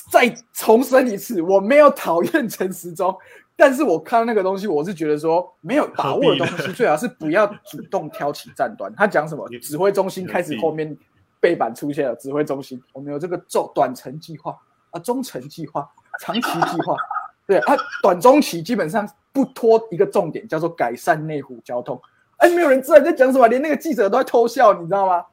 [0.08, 3.12] 再重申一次，我没有讨厌陈时中，
[3.56, 8.92] 但是我看到那个东西，我是觉得说没有把握的东西，最好是不要主动挑起战端。
[8.96, 9.48] 他讲什么？
[9.60, 10.96] 指挥中心开始后面
[11.40, 14.56] 背板出现了，指挥中心我们有这个中短程计划
[14.90, 15.88] 啊、中程计划、
[16.20, 16.96] 长期计划。
[17.44, 22.00] 对啊，短中期基本上不拖一个重点，叫做改善内湖交通。
[22.36, 25.24] 哎，没有人知道你在讲什么，连那个记者都在偷笑，你知道吗？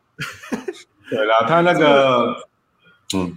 [1.09, 2.35] 对啦，他那个
[3.15, 3.31] 嗯，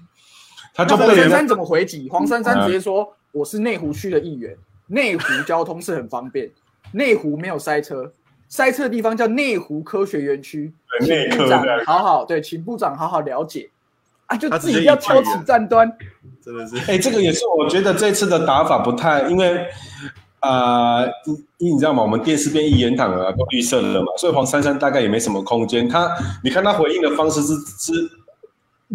[0.75, 2.09] 他黄珊珊怎么回击？
[2.11, 4.57] 黄珊珊直接说：“我是内湖区的议员，
[4.93, 6.51] 内湖交通是很方便，
[6.93, 8.13] 内湖没有塞车，
[8.49, 13.71] 塞车的地方叫内湖科学园区，对内科请部长好好对，请部长好好了解
[14.27, 15.91] 啊，就自己要挑起战端。
[16.45, 19.65] 真的是哎、这个也是我觉得这次的打法不太，因为
[20.41, 21.09] 呃，
[21.59, 22.03] 你你知道吗？
[22.03, 25.89] 我们电视变一言堂了，都绿色了嘛，所以黄珊珊大概也没什么空间。
[25.89, 26.11] 他
[26.43, 27.93] 你看他回应的方式是是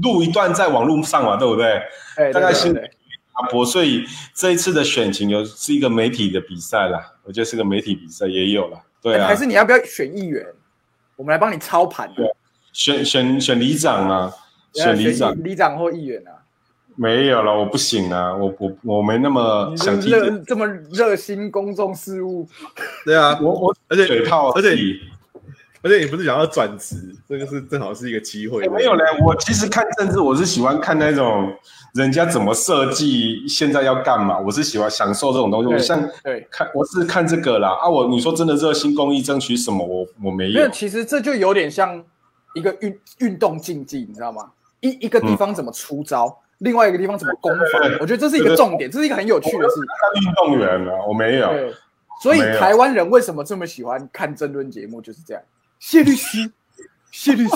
[0.03, 1.81] 录一段在网络上嘛，对不对？
[2.17, 2.91] 哎，大概是
[3.37, 10.45] 阿伯，所以这一次的选情有是一个媒体的比赛啦，我觉得是个媒体比赛也有了，对啊哎还，是你要不要选议员？
[11.15, 12.25] 我们来帮你操盘，对
[12.73, 14.31] 选选选里长啊，
[14.73, 16.31] 选里长议里长或议员啊。
[16.99, 22.47] 没有了，我不行啊，我我我没那么这想提热这么热心公众事务，
[23.05, 24.75] 对啊，我我而且嘴炮而且
[25.81, 26.95] 而且你不是想要转职，
[27.27, 28.69] 这个是正好是一个机会欸。
[28.69, 31.53] 没有嘞，我其实看政治，我是喜欢看那种
[31.93, 35.73] 人家怎么设计，现在要干嘛，我是喜欢享受这种东西。
[35.73, 36.47] 我像对。
[36.49, 40.69] 看，我是看这个啦啊，我你说真的热心公益争取什么，我我没有没有，。
[40.69, 42.03] 其实这就有点像
[42.55, 44.51] 一个运运动竞技，你知道吗？
[44.79, 49.75] 一一个地方怎么出招，另外一个地方怎么攻防我觉得这是一个重点，这是一个很有趣的事。
[49.75, 51.47] 看运动员啊，我没有。
[51.49, 51.73] 对，
[52.21, 55.43] 所以台湾人为什么这么喜欢看争论节目，就是这样。
[55.79, 56.51] 谢律师，
[57.11, 57.55] 谢律师，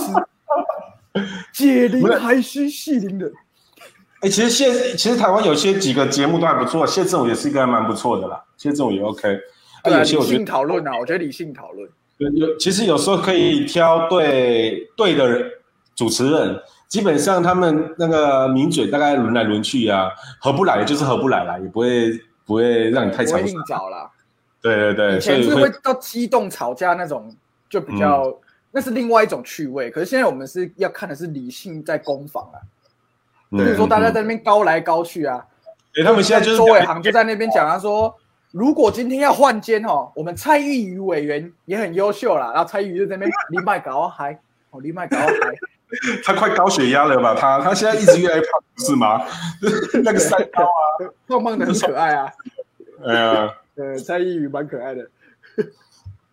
[1.52, 3.32] 解铃还须系铃人。
[4.22, 9.36] 哎、其实谢，其实台湾有些几个节目都还不错，谢振武也是一个还蛮不错的啦，谢振武也 OK。
[9.82, 11.90] 啊，对啊，有些理性我觉得讨论啊，我觉得理性讨论。
[12.18, 15.52] 有有，其实有时候可以挑对对的人
[15.96, 22.12] 主持人，基本上他们那个名嘴大概轮来轮去啊，合不来就是合不来啦，也不会
[22.46, 24.12] 不会让你太长不会硬找啦。
[24.62, 27.36] 对对对，以前是会到激动吵架那种，
[27.72, 28.38] 就比较、嗯
[28.74, 29.92] 那是另外一种趣味。
[29.92, 32.56] 可是现在我们是要看的是理性在攻防啊，
[33.50, 35.46] 比如说大家在那边高来高去啊，
[36.00, 38.16] 哎、他们现在就是周伟航就在那边讲他说，
[38.52, 45.28] 如果今天要换监哦，我们蔡玉瑜委员也很优秀啦，然后蔡玉瑜就在那边离麦搞嗨，哦离麦搞嗨，
[46.24, 47.36] 他快高血压了吧？
[47.36, 49.22] 他他现在一直越来越胖，不是吗？
[50.02, 52.32] 那个三高啊，胖胖的很可爱啊，
[53.06, 53.54] 哎呀。
[53.76, 55.06] 呃，蔡玉瑜蛮可爱的。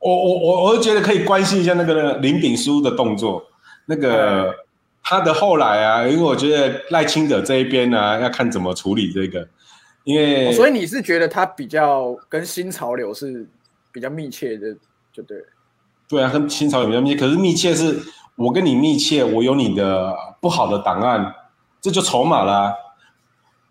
[0.01, 3.43] 我我我我就觉得可以关心一下那个林炳书的动作，
[3.87, 4.55] 那个
[5.03, 9.49] 他的后来啊，因为我觉得赖清德这一边呢、啊，要看怎么处理这个，
[10.05, 13.47] 因为、哦所以你是觉得他比较跟新潮流是
[13.91, 14.77] 比较密切的，
[15.13, 15.39] 就对。
[16.09, 18.01] 对啊，跟新潮流比较密切，可是密切是
[18.37, 21.35] 我跟你密切，我有你的不好的档案，
[21.81, 22.75] 这就筹码啦、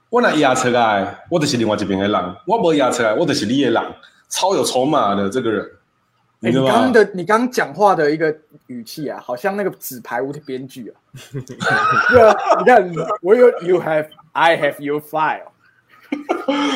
[0.09, 3.83] 我拿压出来，我就是另外一边的人；我不压出来，我就是你的人，
[4.29, 5.67] 超有筹码的这个人，
[6.49, 6.91] 你刚刚？
[6.93, 8.35] 的你刚刚讲话的一个
[8.67, 10.93] 语气啊，好像那个纸牌屋的编剧啊。
[12.09, 15.51] 对啊，你看，我有 you have I have your file，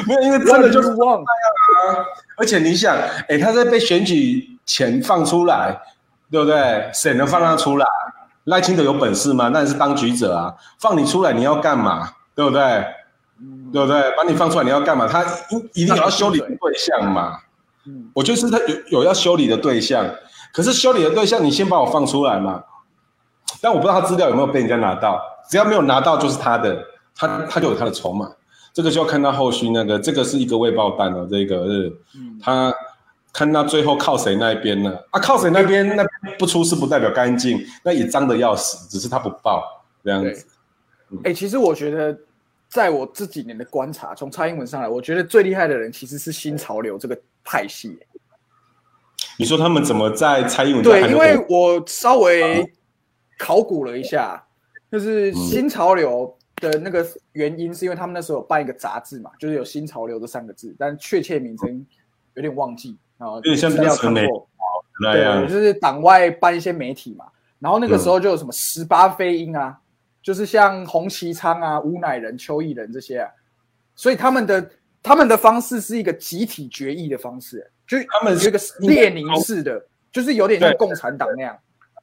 [0.08, 2.06] 没有，因为真的就是忘了、啊
[2.38, 2.98] 而且你想，
[3.30, 5.80] 哎，他在被选举前放出来，
[6.32, 6.90] 对不对？
[6.94, 7.86] 谁能放他出来？
[8.46, 9.50] 赖清德有本事吗？
[9.54, 12.14] 那你是当局者啊，放你出来你要干嘛？
[12.34, 12.84] 对不对？
[13.72, 14.12] 对不对？
[14.18, 15.08] 把你放出来你要干嘛？
[15.08, 17.38] 他一一定有要修理的对象嘛。
[17.86, 20.10] 嗯，我觉得是他有有要修理的对象，
[20.54, 22.64] 可是修理的对象你先把我放出来嘛。
[23.62, 26.84] 但我不知道他资料有没有被人家拿到，只要没有拿到就是他的，
[27.16, 28.32] 他他就有他的筹码。
[28.74, 31.94] 这个就要看到后续那个，这个是一个未爆弹哦，这个是
[32.42, 32.74] 他
[33.34, 34.98] 看到最后靠谁那一边呢？
[35.10, 36.06] 啊，靠谁那边那
[36.40, 39.64] 不出事不代表干净，那也脏的要死，只是他不报
[40.04, 40.48] 这样子。
[41.26, 42.18] 哎、其实我觉得，
[42.70, 48.00] 在我这几年的观察，从蔡英文上来，我觉得最厉害的人其实是新潮流这个派系。
[49.38, 52.72] 你说他们怎么在蔡英文对，因为我稍微
[53.40, 54.44] 考古了一下，
[54.92, 61.86] 就是新潮流的那个原因，是因为他们那时候有办一个杂志嘛，就是有新潮流这三个字，但确切名称
[62.36, 64.48] 有点忘记啊，有点像资料看过。
[65.02, 65.56] 对，样就？
[65.56, 67.26] 是党外办一些媒体嘛，
[67.58, 69.80] 然后那个时候就有什么十八飞鹰啊，
[70.22, 73.32] 就是像洪其昌啊、吴乃仁、邱毅人这些啊，
[73.96, 74.70] 所以他们的
[75.04, 81.58] 他们的方式是一个集体决议的方式，就是他们是有一个列宁式的，就是有点像共产党那样，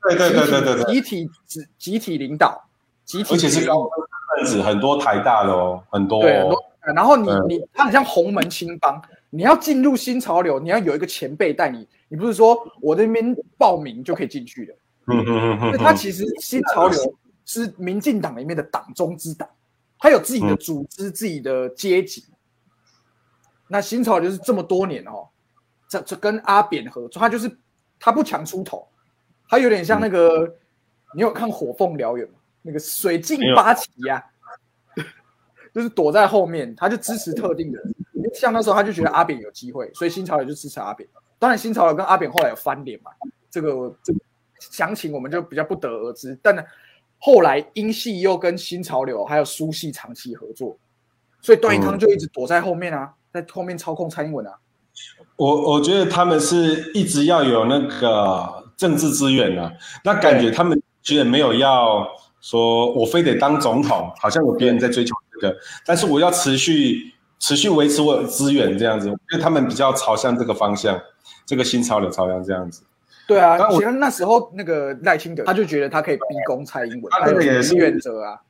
[0.09, 2.61] 对对对对对对，集体集集体领导，
[3.05, 3.89] 集体而且是高
[4.37, 6.65] 分子，很多台大的哦，很多对，很哦多。
[6.95, 14.73] 然后你嗯你他很像洪门青帮，你要进入新潮流，你要有一个前辈带你，你不是说我这边报名就可以进去的。
[15.07, 19.49] 嗯嗯嗯嗯他其实新潮流是民进党里面的党中之党，
[19.99, 22.25] 他有自己的组织、自己的阶级。
[23.69, 25.29] 那新潮流是这么多年哦，
[25.89, 27.51] 这这跟阿扁合作，他就是
[28.01, 28.89] 他不强出头，
[29.49, 30.53] 他有点像那个，
[31.15, 32.35] 你有看《火凤燎原》吗？
[32.63, 34.23] 那个水镜八旗呀、
[35.73, 37.95] 就是躲在后面，他就支持特定的人。
[38.35, 41.09] 像那时候他就觉得阿扁有机会，所以新潮流就支持阿扁。
[41.39, 43.11] 当然，新潮流跟阿扁后来有翻脸嘛，
[43.49, 44.19] 这个这个
[44.59, 46.39] 详情我们就比较不得而知。
[46.43, 46.63] 但呢，
[47.19, 50.77] 后来英系又跟新潮流还有苏系长期合作，
[51.41, 54.53] 所以段宜康就一直躲在后面啊，在后面操控蔡英文啊。
[55.37, 59.73] 我我觉得他们是一直要有那个政治资源啊，
[60.05, 62.07] 那感觉他们居然没有要
[62.41, 71.01] 说我非得当总统，好像有别人在追求这个，但是我要持续持续维持我的资源这样子，因为他们比较朝向这个方向，
[71.47, 72.83] 这个新潮流朝向这样子。
[73.29, 77.75] 对啊，其实那时候那个赖清德他就觉得他可以逼宫蔡英文，他还有这个也是。
[77.75, 78.41] 李远哲啊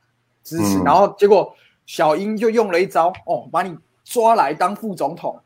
[0.43, 0.83] 支持，嗯。
[0.83, 1.53] 然后结果
[1.85, 3.77] 小英就用了一招哦，把你
[4.09, 5.39] 抓来当副总统，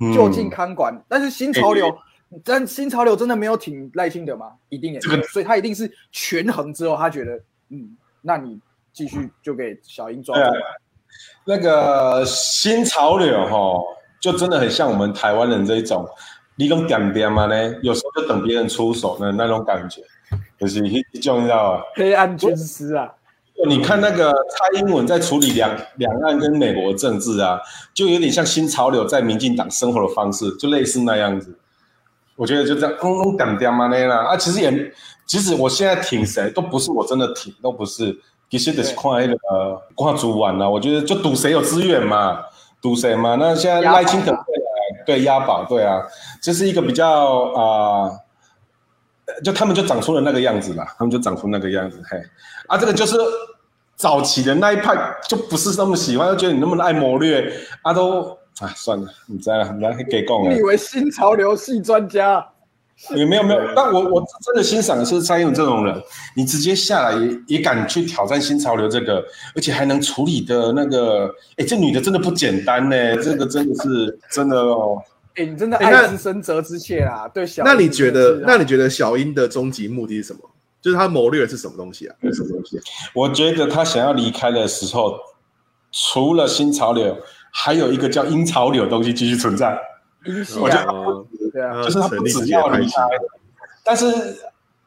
[0.00, 0.92] 嗯就近看管。
[1.08, 1.96] 但是新潮流，
[2.42, 4.52] 但新潮流真的没有挺耐心的吗？
[4.70, 8.58] 一定也没有，这个所以他一定是权衡之后，他觉得嗯，那你
[8.92, 10.66] 继续就给小英抓对啊。
[11.44, 13.80] 那个新潮流哈，
[14.20, 16.04] 就真的很像我们台湾人这一种，
[16.56, 20.02] 你讲点点嘛呢，有时候就等别人出手的那种感觉，
[20.58, 21.84] 就是一种你知道吧？
[21.94, 23.12] 黑暗军师啊，
[23.68, 27.60] 你看那个蔡英文在处理两两岸跟美国政治啊，
[27.94, 31.56] 就有点像新潮流在民进党生活的方式，就类似那样子。
[32.36, 34.92] 我觉得就这样，嗡嗡点点嘛那啦啊，其实也，
[35.26, 38.18] 其实我现在挺谁都不是我真的挺，都不是，
[38.50, 40.68] 其实就是看那个挂主玩啦。
[40.68, 42.40] 我觉得就赌谁有资源嘛，
[42.80, 43.36] 赌谁嘛。
[43.38, 44.70] 那现在赖清德对啊
[45.06, 46.02] 对押宝对啊，
[46.40, 47.62] 这是一个比较啊。
[47.64, 48.20] 呃
[49.44, 52.18] 就他们就长出了那个样子啦，他们就长出那个样子，嘿，
[52.66, 53.16] 啊，这个就是
[54.02, 54.96] 早期的那一派
[55.28, 62.44] 就不是那么喜欢，就觉得你那么爱谋略，啊都啊算了，你知道，你还给供了你以，为新潮流系专家？
[63.14, 66.02] 也没有没有，但我我真的欣赏的是蔡英文这种人，
[66.36, 69.22] 你直接下来也也敢去挑战新潮流这个，
[69.54, 75.00] 而且还能处理的那个，哎，这女的真的不简单呢，这个真的是真的哦。
[75.34, 80.40] 哎、你真的爱之深责之切啊，对小那你觉得那你觉得小英的终极目的是什么？
[80.82, 82.16] 就是他谋略是什么东西啊？
[82.34, 82.80] 什么东西？
[83.14, 85.16] 我觉得他想要离开的时候，
[85.92, 87.16] 除了新潮流，
[87.52, 89.78] 还有一个叫阴潮流的东西继续存在。
[90.60, 93.08] 我觉得对啊，就是他不只要离开，
[93.84, 94.36] 但是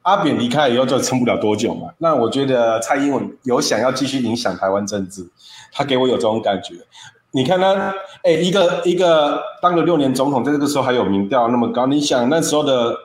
[0.03, 1.89] 阿扁离开以后就撑不了多久嘛。
[1.97, 5.27] 那我觉得蔡英文有想要继续影响台湾政治，
[5.71, 6.75] 他给我有这种感觉。
[7.31, 12.97] 你看他，哎，一个一个当了六年总统，在这个时候还有民调那么高，你想那时候的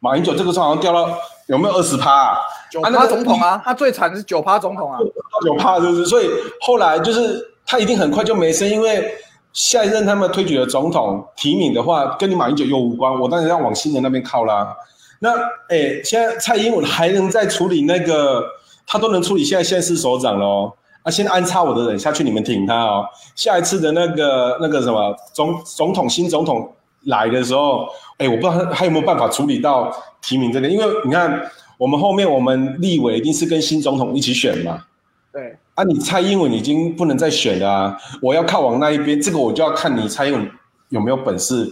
[0.00, 1.16] 马英九，这个时候好像掉到
[1.52, 2.38] 有没有二十趴啊？
[2.70, 4.98] 九趴总统啊，他最惨的是九趴总统啊，
[5.44, 6.06] 九趴是不是？
[6.06, 6.28] 所以
[6.62, 9.06] 后来就是他一定很快就没声，因为
[9.52, 14.74] 下一任他们推举的总统提名的话，跟你马英九又无关，我当然要往新人那边靠啦。
[15.18, 15.30] 那
[15.68, 18.42] 哎，现在蔡英文还能再处理那个，
[18.86, 20.72] 他都能处理现在县市首长喽。
[21.02, 23.04] 啊，先安插我的人下去，你们挺他哦。
[23.34, 26.72] 下一次的那个那个什么总总统新总统
[27.04, 27.86] 来的时候，
[28.18, 34.84] 哎，我不知道他还有没有办法处理到提名这个，因为你看我们后面我们立委一定是跟新总统一起选嘛。
[35.32, 37.98] 对，啊，你蔡英文已经不能再选了啊！
[38.20, 40.50] 我要靠往那一边，这个我就要看你蔡英文
[40.90, 41.66] 有没有本事。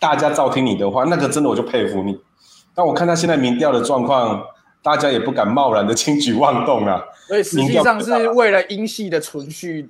[0.00, 2.18] 大家照听你的话，那个真的我就佩服你。
[2.74, 4.42] 但我看他现在民调的状况，
[4.82, 7.00] 大家也不敢贸然的轻举妄动啊。
[7.28, 9.88] 所以实际上是为了英系的存续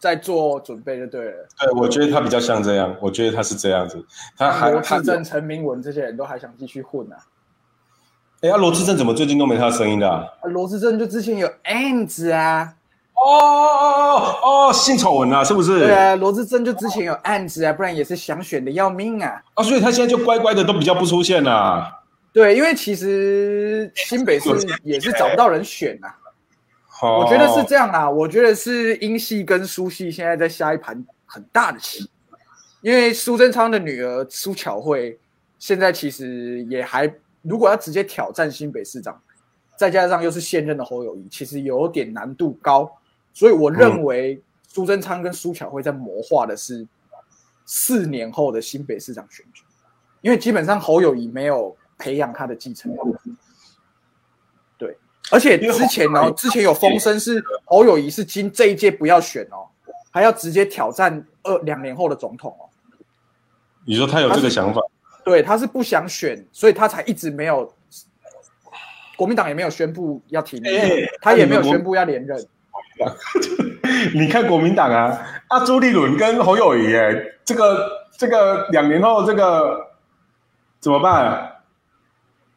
[0.00, 1.46] 在做准备就对了。
[1.60, 4.02] 对，我觉得他比较像这样，我觉得他是这样子，
[4.36, 7.16] 他还他罗志正、陈明文这些人都还想继续混啊。
[8.40, 12.72] 哎，呀，罗志正怎么最近都没他的声音的、罗志正就之前有案子啊，
[13.14, 15.80] 哦哦哦哦，性丑闻啊，是不是？
[15.80, 19.42] 对啊，罗志正就之前有案子啊，不然也是想选的要命啊。
[19.52, 22.00] 啊，所以他现在就乖乖的都比较不出现啊啦、
[22.32, 24.48] 对，因为其实新北市
[24.82, 26.16] 也是找不到人选啊。
[27.02, 32.08] 哦我觉得是这样啊，我觉得是英系跟苏系现在在下一盘很大的棋，
[32.82, 35.18] 因为苏贞昌的女儿苏巧慧
[35.58, 39.20] 现在其实也还，如果要直接挑战新北市长，
[39.76, 42.90] 再加上又是现任的侯友谊，其实有点难度高，
[43.32, 46.86] 所以我认为苏贞昌跟苏巧慧在谋划的是
[47.64, 49.62] 四年后的新北市长选举，
[50.20, 53.36] 因为基本上侯友谊没有培养他的继承人。
[55.30, 59.66] 对，而且之前哦，之前有风声是侯友谊是今这一届不要选哦，
[60.10, 62.68] 还要直接挑战二两年后的总统哦。
[63.86, 64.80] 你说他有这个想法？
[65.24, 67.72] 对，他是不想选，所以他才一直没有，
[69.16, 72.46] 国民党也没有宣布要提名，哎他也没有宣布要连任。
[74.14, 75.18] 你看国民党啊，
[75.48, 77.14] 啊朱立伦跟侯友谊，哎，
[77.44, 79.88] 这个这个两年后这个
[80.80, 81.52] 怎么办、啊？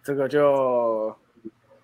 [0.04, 0.93] 这个就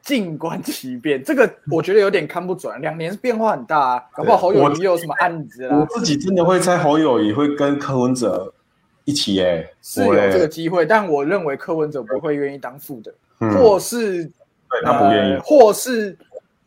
[0.10, 8.52] 静观其变，这个我觉得有点看不准， 两年变化很大啊，搞不好侯友谊又有什么案子我，自己真的会猜侯友谊会跟柯文哲
[9.06, 13.52] 一起、哎，是有这个机会，但我认为柯文哲不会愿意当副的，嗯。
[13.60, 15.34] 或是对他不愿意。
[15.34, 16.18] 呃，或是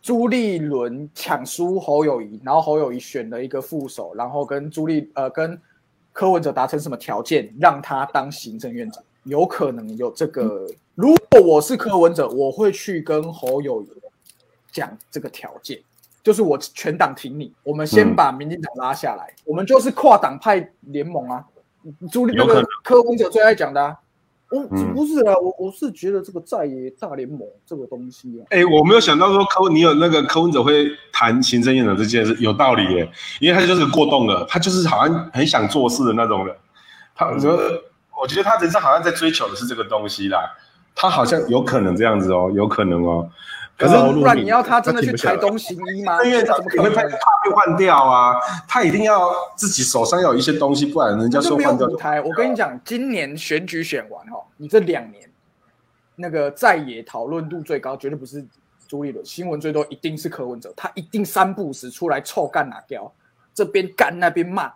[0.01, 5.59] 朱立伦抢输侯友谊，然后侯友谊选了一个副手，然后跟朱立呃跟
[6.13, 10.69] 柯文哲达成什么条件，让他当行政院长，有可能有这个。
[10.95, 13.89] 如果我是柯文哲，我会去跟侯友谊
[14.71, 15.81] 讲这个条件，
[16.23, 18.15] 就是我全党挺你，我们先嗯。
[18.15, 21.45] 把民进党拉下来，我们就是跨党派联盟啊。
[22.11, 22.69] 朱立那个有可能。
[22.85, 23.97] 柯文哲最爱讲的、啊，
[24.51, 24.95] 我、嗯。
[24.95, 36.55] 不是啊，我我是觉得这个在野大联盟这个东西啊，哎、我没有想到说柯，你有那个柯文哲会谈行政院长这件事，有道理耶，因为他就是个过动的，他就是好像很想做事的那种人。
[37.15, 37.83] 他我觉得，
[38.21, 40.39] 我觉得他人生好像在追求的是这个东西啦。
[40.95, 43.29] 他好像有可能这样子哦，有可能哦。
[43.79, 46.23] 可是不然你要他真的去台东行医吗？
[46.23, 47.11] 行政院长怎么可能？
[47.11, 48.37] 怕被换掉啊，
[48.69, 52.21] 他一定要自己手上要有一些东西，不然人家说换掉就舞台。
[52.21, 55.29] 我跟你讲，今年选举选完哦，你这两年
[56.15, 58.45] 那个在野讨论度最高，绝对不是
[58.87, 63.11] 朱立伦，新闻最多一定是柯文哲，他一定三不五时出来臭干哪掉，
[63.53, 64.71] 这边干那边骂，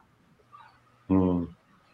[1.10, 1.46] 嗯，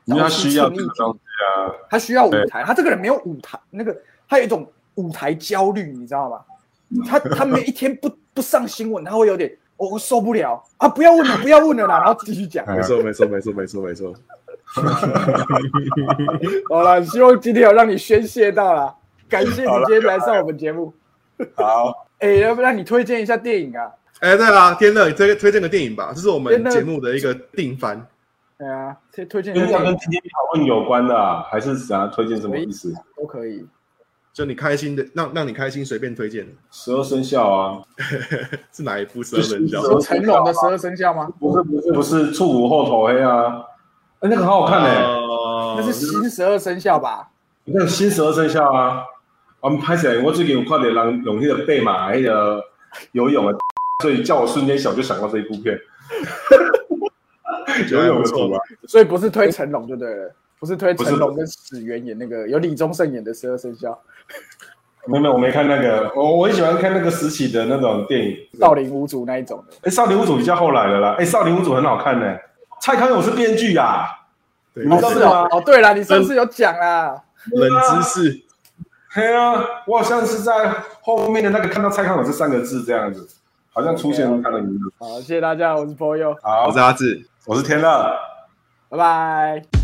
[0.04, 1.74] 你要需要这个东西啊。
[1.90, 3.94] 他需要舞台，他这个人没有舞台，那个
[4.32, 6.40] 他有一种舞台焦虑，你知道吗？
[7.06, 10.88] 他他每一天不不上新闻，他会有点我、我受不了啊！
[10.88, 12.64] 不要问了，不要问了啦， 然后继续讲。
[12.64, 14.14] 哎没错，没错，没错，没错，没错。
[16.70, 18.96] 好了，希望今天有让你宣泄到了，
[19.28, 20.94] 感谢你今天来上我们节目。
[21.54, 23.92] 好， 哎、要不然你推荐一下电影啊？
[24.20, 28.02] 哎，对啦，天乐，你推推荐个电影吧，这是我们节目的一个定番。
[28.56, 32.94] 对啊，推推荐一就是要跟下电影今天讨论有关的、啊，还是想要推荐什么意思？
[33.14, 33.66] 都可以。
[34.32, 36.46] 就你开心的，让让你开心，随便推荐。
[36.70, 37.82] 十二生肖啊，
[38.72, 39.80] 是哪一部十二生肖？
[39.82, 41.28] 说成龙的十二生肖吗？
[41.38, 43.62] 不是不是不是，触骨后头黑啊，
[44.20, 47.30] 哎、那个好好看呢、哦那是新十二生肖吧？
[47.64, 49.02] 你看新十二生肖啊，
[49.60, 52.62] 我们拍起来，我最近有看到人用那个背马那个
[53.12, 53.54] 游泳啊，
[54.02, 55.78] 所以叫我瞬间想就想到这一部片，
[57.90, 63.98] 游泳的图啊，所以不是推成龙就对了，不是推成龙跟史源演那个有李宗盛演的十二生肖，
[65.06, 69.76] 没有没有，我没看那个，我我很喜欢看那个时期的那种电影，少林五祖那一种的。
[69.82, 72.38] 哎，少林五祖比较后来的啦，哎，少林五祖很好看呢、
[72.80, 74.06] 蔡康永是编剧呀，
[74.72, 75.48] 对你们知道是这个吗？
[75.50, 77.20] 哦，哦对了，你上次有讲啦。
[77.50, 78.42] 冷知识，
[79.10, 83.26] 嘿啊，我好像是在后面的那个看到蔡康永这三个字这样子，
[83.72, 84.92] 好像出现他的名字。
[84.96, 87.20] 好，谢谢大家，我是 y o 好我是，阿志。
[87.46, 88.16] 我是天乐。
[88.90, 89.81] 拜拜。